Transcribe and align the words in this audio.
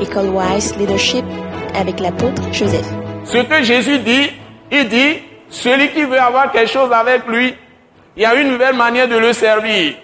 École 0.00 0.28
Wise 0.28 0.76
Leadership 0.76 1.24
avec 1.74 2.00
l'apôtre 2.00 2.42
Joseph. 2.52 2.86
Ce 3.24 3.38
que 3.38 3.62
Jésus 3.62 3.98
dit, 3.98 4.30
il 4.70 4.88
dit, 4.88 5.18
celui 5.48 5.90
qui 5.90 6.04
veut 6.04 6.20
avoir 6.20 6.50
quelque 6.52 6.70
chose 6.70 6.92
avec 6.92 7.26
lui, 7.26 7.54
il 8.16 8.22
y 8.22 8.26
a 8.26 8.34
une 8.34 8.50
nouvelle 8.50 8.74
manière 8.74 9.08
de 9.08 9.16
le 9.16 9.32
servir. 9.32 9.94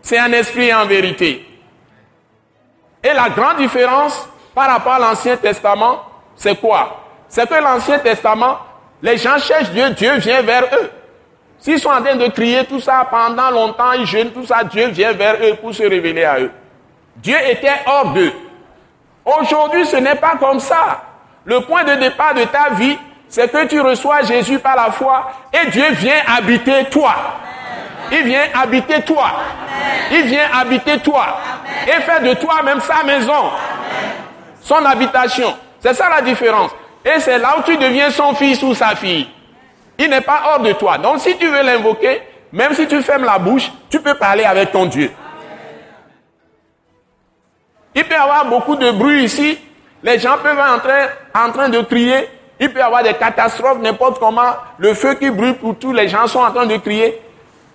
C'est 0.00 0.18
un 0.18 0.32
esprit 0.32 0.72
en 0.72 0.86
vérité. 0.86 1.46
Et 3.02 3.12
la 3.12 3.28
grande 3.30 3.58
différence 3.58 4.28
par 4.54 4.68
rapport 4.68 4.94
à 4.94 4.98
l'Ancien 4.98 5.36
Testament, 5.36 6.02
c'est 6.34 6.60
quoi? 6.60 7.04
C'est 7.28 7.48
que 7.48 7.54
l'Ancien 7.54 7.98
Testament, 7.98 8.58
les 9.02 9.16
gens 9.16 9.38
cherchent 9.38 9.70
Dieu, 9.70 9.90
Dieu 9.90 10.16
vient 10.16 10.42
vers 10.42 10.64
eux. 10.64 10.90
S'ils 11.58 11.78
sont 11.78 11.90
en 11.90 12.02
train 12.02 12.16
de 12.16 12.28
crier 12.28 12.64
tout 12.64 12.80
ça 12.80 13.06
pendant 13.10 13.50
longtemps, 13.50 13.92
ils 13.92 14.06
jeûnent 14.06 14.30
tout 14.30 14.46
ça, 14.46 14.62
Dieu 14.64 14.88
vient 14.88 15.12
vers 15.12 15.36
eux 15.42 15.54
pour 15.56 15.74
se 15.74 15.82
révéler 15.82 16.24
à 16.24 16.40
eux. 16.40 16.50
Dieu 17.16 17.36
était 17.50 17.80
hors 17.86 18.12
d'eux. 18.12 18.32
Aujourd'hui, 19.28 19.84
ce 19.84 19.96
n'est 19.96 20.14
pas 20.14 20.36
comme 20.40 20.58
ça. 20.58 21.02
Le 21.44 21.60
point 21.60 21.84
de 21.84 21.94
départ 21.96 22.32
de 22.34 22.44
ta 22.44 22.70
vie, 22.70 22.96
c'est 23.28 23.52
que 23.52 23.66
tu 23.66 23.80
reçois 23.80 24.22
Jésus 24.22 24.58
par 24.58 24.74
la 24.74 24.90
foi 24.90 25.30
et 25.52 25.70
Dieu 25.70 25.84
vient 25.92 26.22
habiter 26.26 26.84
toi. 26.90 27.14
Il 28.10 28.22
vient 28.22 28.44
habiter 28.54 29.02
toi. 29.02 29.30
Il 30.10 30.22
vient 30.22 30.48
habiter 30.58 30.98
toi. 31.00 31.26
Et 31.86 32.00
faire 32.00 32.22
de 32.22 32.32
toi 32.34 32.62
même 32.62 32.80
sa 32.80 33.04
maison. 33.04 33.50
Son 34.62 34.82
habitation. 34.84 35.54
C'est 35.80 35.94
ça 35.94 36.08
la 36.08 36.22
différence. 36.22 36.70
Et 37.04 37.20
c'est 37.20 37.38
là 37.38 37.56
où 37.58 37.62
tu 37.62 37.76
deviens 37.76 38.10
son 38.10 38.34
fils 38.34 38.62
ou 38.62 38.74
sa 38.74 38.96
fille. 38.96 39.28
Il 39.98 40.08
n'est 40.08 40.22
pas 40.22 40.40
hors 40.46 40.60
de 40.60 40.72
toi. 40.72 40.96
Donc 40.96 41.18
si 41.20 41.36
tu 41.36 41.46
veux 41.48 41.62
l'invoquer, 41.62 42.22
même 42.50 42.72
si 42.72 42.86
tu 42.86 43.02
fermes 43.02 43.24
la 43.24 43.38
bouche, 43.38 43.70
tu 43.90 44.00
peux 44.00 44.14
parler 44.14 44.44
avec 44.44 44.72
ton 44.72 44.86
Dieu. 44.86 45.12
Avoir 48.18 48.46
beaucoup 48.46 48.76
de 48.76 48.90
bruit 48.90 49.24
ici. 49.24 49.58
Les 50.02 50.18
gens 50.18 50.36
peuvent 50.42 50.58
être 50.58 50.74
en 50.74 50.78
train, 50.78 51.06
en 51.34 51.52
train 51.52 51.68
de 51.68 51.80
crier. 51.82 52.28
Il 52.60 52.72
peut 52.72 52.80
y 52.80 52.82
avoir 52.82 53.02
des 53.02 53.14
catastrophes, 53.14 53.78
n'importe 53.80 54.18
comment. 54.18 54.52
Le 54.78 54.94
feu 54.94 55.14
qui 55.14 55.30
brûle 55.30 55.54
pour 55.54 55.78
tous, 55.78 55.92
les 55.92 56.08
gens 56.08 56.26
sont 56.26 56.40
en 56.40 56.50
train 56.50 56.66
de 56.66 56.76
crier. 56.76 57.20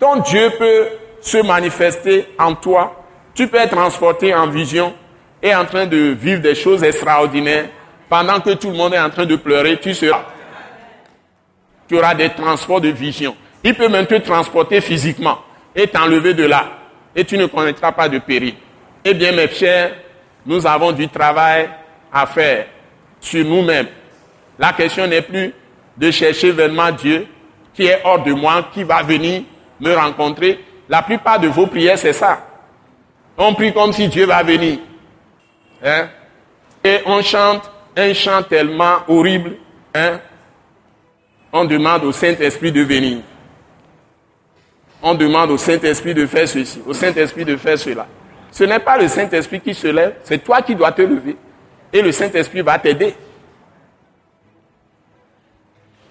Ton 0.00 0.16
Dieu 0.16 0.50
peut 0.58 0.88
se 1.20 1.38
manifester 1.38 2.26
en 2.38 2.54
toi. 2.54 3.04
Tu 3.34 3.46
peux 3.46 3.58
être 3.58 3.70
transporté 3.76 4.34
en 4.34 4.48
vision 4.48 4.92
et 5.40 5.54
en 5.54 5.64
train 5.64 5.86
de 5.86 6.16
vivre 6.18 6.42
des 6.42 6.56
choses 6.56 6.82
extraordinaires. 6.82 7.66
Pendant 8.08 8.40
que 8.40 8.50
tout 8.50 8.70
le 8.70 8.76
monde 8.76 8.94
est 8.94 9.00
en 9.00 9.10
train 9.10 9.24
de 9.24 9.36
pleurer, 9.36 9.78
tu 9.80 9.94
seras. 9.94 10.24
Tu 11.88 11.96
auras 11.96 12.14
des 12.14 12.30
transports 12.30 12.80
de 12.80 12.88
vision. 12.88 13.36
Il 13.62 13.74
peut 13.74 13.88
même 13.88 14.06
te 14.06 14.16
transporter 14.16 14.80
physiquement 14.80 15.38
et 15.74 15.86
t'enlever 15.86 16.34
de 16.34 16.44
là. 16.44 16.64
Et 17.14 17.24
tu 17.24 17.38
ne 17.38 17.46
connaîtras 17.46 17.92
pas 17.92 18.08
de 18.08 18.18
péril. 18.18 18.54
Eh 19.04 19.14
bien, 19.14 19.32
mes 19.32 19.48
chers, 19.48 19.92
nous 20.44 20.66
avons 20.66 20.92
du 20.92 21.08
travail 21.08 21.68
à 22.12 22.26
faire 22.26 22.66
sur 23.20 23.44
nous-mêmes. 23.44 23.88
La 24.58 24.72
question 24.72 25.06
n'est 25.06 25.22
plus 25.22 25.52
de 25.96 26.10
chercher 26.10 26.50
vraiment 26.50 26.90
Dieu 26.90 27.26
qui 27.74 27.86
est 27.86 28.00
hors 28.04 28.22
de 28.22 28.32
moi, 28.32 28.68
qui 28.72 28.82
va 28.82 29.02
venir 29.02 29.42
me 29.80 29.94
rencontrer. 29.94 30.60
La 30.88 31.02
plupart 31.02 31.40
de 31.40 31.48
vos 31.48 31.66
prières, 31.66 31.98
c'est 31.98 32.12
ça. 32.12 32.46
On 33.36 33.54
prie 33.54 33.72
comme 33.72 33.92
si 33.92 34.08
Dieu 34.08 34.26
va 34.26 34.42
venir. 34.42 34.78
Hein? 35.82 36.08
Et 36.84 36.98
on 37.06 37.22
chante 37.22 37.70
un 37.96 38.12
chant 38.12 38.42
tellement 38.42 38.98
horrible. 39.08 39.56
Hein? 39.94 40.20
On 41.52 41.64
demande 41.64 42.04
au 42.04 42.12
Saint-Esprit 42.12 42.72
de 42.72 42.82
venir. 42.82 43.20
On 45.02 45.14
demande 45.14 45.50
au 45.50 45.58
Saint-Esprit 45.58 46.14
de 46.14 46.26
faire 46.26 46.46
ceci, 46.46 46.80
au 46.86 46.92
Saint-Esprit 46.92 47.44
de 47.44 47.56
faire 47.56 47.78
cela. 47.78 48.06
Ce 48.52 48.64
n'est 48.64 48.78
pas 48.78 48.98
le 48.98 49.08
Saint-Esprit 49.08 49.60
qui 49.60 49.74
se 49.74 49.86
lève, 49.86 50.16
c'est 50.22 50.44
toi 50.44 50.60
qui 50.60 50.74
dois 50.74 50.92
te 50.92 51.00
lever. 51.00 51.36
Et 51.90 52.02
le 52.02 52.12
Saint-Esprit 52.12 52.60
va 52.60 52.78
t'aider. 52.78 53.14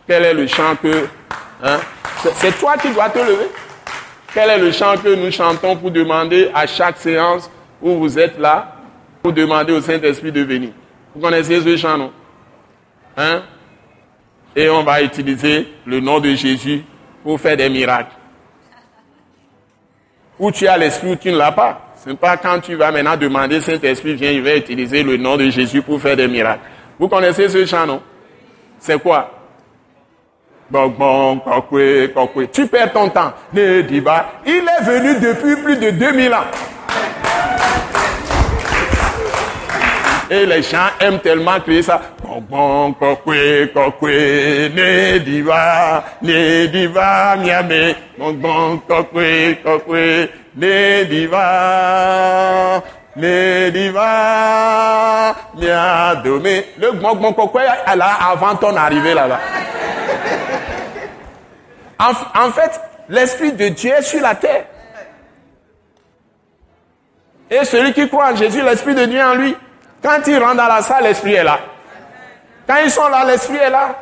Quel 0.07 0.25
est 0.25 0.33
le 0.33 0.47
chant 0.47 0.75
que... 0.75 1.07
Hein? 1.63 1.79
C'est 2.35 2.57
toi 2.59 2.75
qui 2.77 2.89
dois 2.89 3.09
te 3.09 3.19
lever. 3.19 3.47
Quel 4.33 4.49
est 4.49 4.57
le 4.57 4.71
chant 4.71 4.95
que 4.97 5.13
nous 5.13 5.31
chantons 5.31 5.77
pour 5.77 5.91
demander 5.91 6.49
à 6.53 6.65
chaque 6.65 6.97
séance 6.97 7.49
où 7.79 7.95
vous 7.97 8.17
êtes 8.17 8.39
là, 8.39 8.75
pour 9.21 9.33
demander 9.33 9.73
au 9.73 9.81
Saint-Esprit 9.81 10.31
de 10.31 10.41
venir? 10.41 10.71
Vous 11.13 11.21
connaissez 11.21 11.61
ce 11.61 11.77
chant, 11.77 11.97
non? 11.97 12.11
Hein? 13.15 13.43
Et 14.55 14.67
on 14.67 14.83
va 14.83 15.03
utiliser 15.03 15.67
le 15.85 15.99
nom 15.99 16.19
de 16.19 16.33
Jésus 16.33 16.83
pour 17.23 17.39
faire 17.39 17.55
des 17.55 17.69
miracles. 17.69 18.15
Ou 20.41 20.51
tu 20.51 20.67
as 20.67 20.77
l'Esprit 20.77 21.11
ou 21.11 21.15
tu 21.15 21.31
ne 21.31 21.37
l'as 21.37 21.51
pas. 21.51 21.93
Ce 22.03 22.09
n'est 22.09 22.15
pas 22.15 22.35
quand 22.35 22.59
tu 22.59 22.73
vas 22.75 22.91
maintenant 22.91 23.15
demander 23.15 23.61
Saint-Esprit, 23.61 24.15
viens, 24.15 24.31
il 24.31 24.41
va 24.41 24.55
utiliser 24.55 25.03
le 25.03 25.15
nom 25.15 25.37
de 25.37 25.51
Jésus 25.51 25.83
pour 25.83 26.01
faire 26.01 26.17
des 26.17 26.27
miracles. 26.27 26.61
Vous 26.99 27.07
connaissez 27.07 27.47
ce 27.47 27.63
chant, 27.63 27.85
non? 27.85 28.01
C'est 28.79 28.99
quoi? 28.99 29.31
Tu 32.51 32.67
perds 32.67 32.91
ton 32.91 33.09
temps. 33.09 33.33
Il 33.53 33.59
est 33.61 33.91
venu 34.83 35.19
depuis 35.19 35.61
plus 35.61 35.77
de 35.77 35.91
2000 35.91 36.33
ans. 36.33 36.47
Et 40.31 40.45
les 40.45 40.61
gens 40.61 40.87
aiment 41.01 41.19
tellement 41.19 41.59
crier 41.59 41.81
ça. 41.81 41.99
Bon, 42.23 42.93
kokwe, 42.93 43.69
kokwe, 43.73 44.69
ne 44.73 45.17
diva, 45.17 46.05
ne 46.21 46.67
diva, 46.67 47.35
miame. 47.35 47.95
Bon, 48.17 48.31
bon, 48.31 48.77
kokwe, 48.87 49.57
kokwe, 49.61 50.29
ne 50.55 51.03
diva, 51.03 52.81
ne 53.17 53.69
diva, 53.71 55.35
miadome. 55.59 56.63
Le 56.79 56.91
bon, 56.93 57.15
bon, 57.15 57.33
kokwe, 57.33 57.63
là, 57.97 58.09
avant 58.31 58.55
ton 58.55 58.73
arrivée 58.77 59.13
là-bas. 59.13 59.39
En, 61.99 62.11
en 62.45 62.51
fait, 62.51 62.79
l'Esprit 63.09 63.51
de 63.51 63.67
Dieu 63.67 63.91
est 63.91 64.01
sur 64.03 64.21
la 64.21 64.35
terre. 64.35 64.63
Et 67.49 67.65
celui 67.65 67.91
qui 67.91 68.07
croit 68.07 68.31
en 68.31 68.35
Jésus, 68.37 68.61
l'Esprit 68.61 68.95
de 68.95 69.03
Dieu 69.03 69.21
en 69.21 69.35
lui, 69.35 69.57
quand 70.01 70.19
il 70.27 70.37
rentre 70.37 70.55
dans 70.57 70.67
la 70.67 70.81
salle, 70.81 71.03
l'Esprit 71.03 71.33
est 71.33 71.43
là. 71.43 71.59
Quand 72.67 72.77
ils 72.83 72.91
sont 72.91 73.07
là, 73.07 73.23
l'Esprit 73.25 73.57
est 73.57 73.69
là. 73.69 73.95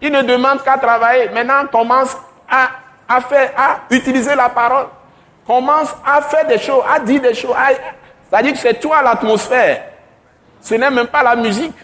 Il 0.00 0.12
ne 0.12 0.22
demande 0.22 0.62
qu'à 0.62 0.76
travailler. 0.76 1.30
Maintenant, 1.30 1.66
commence 1.72 2.16
à, 2.48 3.20
faire, 3.20 3.52
à 3.56 3.80
utiliser 3.90 4.34
la 4.34 4.50
parole. 4.50 4.86
Commence 5.46 5.94
à 6.04 6.20
faire 6.22 6.46
des 6.46 6.58
choses, 6.58 6.82
à 6.88 7.00
dire 7.00 7.22
des 7.22 7.34
choses. 7.34 7.54
C'est-à-dire 8.28 8.52
que 8.52 8.58
c'est 8.58 8.80
toi 8.80 9.02
l'atmosphère. 9.02 9.84
Ce 10.60 10.74
n'est 10.74 10.90
même 10.90 11.06
pas 11.06 11.22
la 11.22 11.36
musique. 11.36 11.74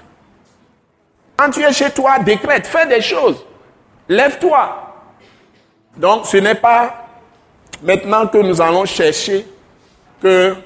Quand 1.37 1.51
tu 1.51 1.63
es 1.63 1.73
chez 1.73 1.91
toi, 1.91 2.19
décrète, 2.19 2.67
fais 2.67 2.87
des 2.87 3.01
choses. 3.01 3.45
Lève-toi. 4.09 4.95
Donc 5.97 6.27
ce 6.27 6.37
n'est 6.37 6.55
pas 6.55 7.07
maintenant 7.83 8.27
que 8.27 8.39
nous 8.39 8.61
allons 8.61 8.85
chercher 8.85 9.47
que 10.23 10.57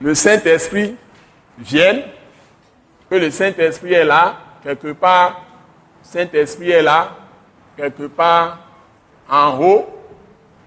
le 0.00 0.14
Saint-Esprit 0.14 0.96
vienne, 1.58 2.02
que 3.08 3.16
le 3.16 3.30
Saint-Esprit 3.30 3.92
est 3.92 4.04
là, 4.04 4.36
quelque 4.62 4.92
part, 4.92 5.42
Saint-Esprit 6.02 6.70
est 6.70 6.82
là, 6.82 7.16
quelque 7.76 8.04
part 8.04 8.58
en 9.28 9.58
haut, 9.58 9.88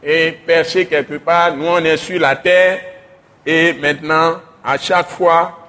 et 0.01 0.31
perché 0.45 0.85
quelque 0.85 1.16
part, 1.16 1.56
nous 1.56 1.66
on 1.66 1.79
est 1.79 1.97
sur 1.97 2.19
la 2.19 2.35
terre, 2.35 2.79
et 3.45 3.74
maintenant, 3.74 4.41
à 4.63 4.78
chaque 4.78 5.09
fois, 5.09 5.59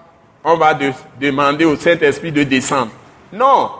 on 0.42 0.56
va 0.56 0.78
demander 1.20 1.64
au 1.64 1.76
Saint-Esprit 1.76 2.32
de 2.32 2.42
descendre. 2.42 2.92
Non, 3.32 3.70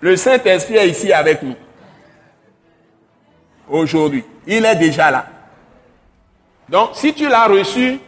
le 0.00 0.16
Saint-Esprit 0.16 0.76
est 0.76 0.88
ici 0.88 1.12
avec 1.12 1.42
nous 1.42 1.56
aujourd'hui. 3.68 4.24
Il 4.46 4.64
est 4.64 4.76
déjà 4.76 5.10
là. 5.10 5.26
Donc, 6.68 6.90
si 6.94 7.12
tu 7.14 7.28
l'as 7.28 7.46
reçu, 7.46 7.98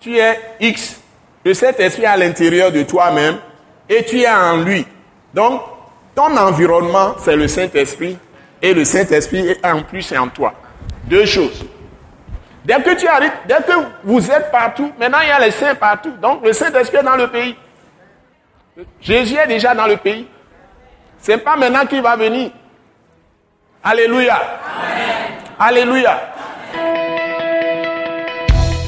tu 0.00 0.16
es 0.18 0.38
X. 0.60 1.00
Le 1.46 1.54
Saint-Esprit 1.54 2.02
est 2.02 2.06
à 2.06 2.16
l'intérieur 2.16 2.72
de 2.72 2.82
toi-même 2.82 3.36
et 3.88 4.04
tu 4.04 4.18
es 4.18 4.28
en 4.28 4.56
lui. 4.56 4.84
Donc, 5.32 5.62
ton 6.12 6.36
environnement, 6.36 7.14
c'est 7.20 7.36
le 7.36 7.46
Saint-Esprit 7.46 8.18
et 8.60 8.74
le 8.74 8.84
Saint-Esprit 8.84 9.50
est 9.50 9.64
en 9.64 9.82
plus 9.82 10.12
en 10.12 10.26
toi. 10.26 10.54
Deux 11.04 11.24
choses. 11.24 11.64
Dès 12.64 12.82
que 12.82 12.96
tu 12.96 13.06
arrives, 13.06 13.30
dès 13.46 13.58
que 13.58 13.74
vous 14.02 14.28
êtes 14.28 14.50
partout, 14.50 14.90
maintenant 14.98 15.20
il 15.22 15.28
y 15.28 15.30
a 15.30 15.38
les 15.38 15.52
saints 15.52 15.76
partout. 15.76 16.10
Donc, 16.20 16.44
le 16.44 16.52
Saint-Esprit 16.52 16.96
est 16.96 17.04
dans 17.04 17.14
le 17.14 17.28
pays. 17.28 17.54
Jésus 19.00 19.36
est 19.36 19.46
déjà 19.46 19.72
dans 19.72 19.86
le 19.86 19.98
pays. 19.98 20.26
C'est 21.18 21.38
pas 21.38 21.54
maintenant 21.54 21.86
qu'il 21.86 22.02
va 22.02 22.16
venir. 22.16 22.50
Alléluia. 23.84 24.42
Alléluia. 25.60 26.34